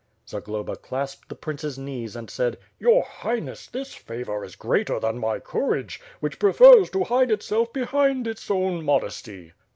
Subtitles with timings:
[0.27, 5.37] Zagloba clasped the prince's knees and said: "Your Highness, this favor is greater than my
[5.37, 9.53] couTage, vhieb prefers to hide iteelf behind its own modesty."